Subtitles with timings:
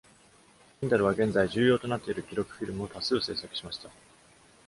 [0.79, 3.91] ティンダルは、現在重要となっている記録フィルムを多数制作しました。